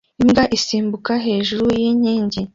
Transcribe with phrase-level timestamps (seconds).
[0.21, 2.41] imbwa isimbukira hejuru yinkingi